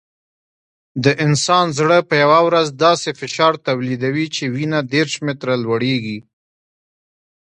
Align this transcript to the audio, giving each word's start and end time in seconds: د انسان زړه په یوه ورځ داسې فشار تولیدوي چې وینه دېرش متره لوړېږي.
د 1.03 1.05
انسان 1.25 1.65
زړه 1.79 1.97
په 2.09 2.13
یوه 2.23 2.39
ورځ 2.47 2.67
داسې 2.85 3.09
فشار 3.19 3.53
تولیدوي 3.67 4.27
چې 4.35 4.43
وینه 4.55 4.79
دېرش 4.93 5.13
متره 5.25 5.53
لوړېږي. 5.63 6.19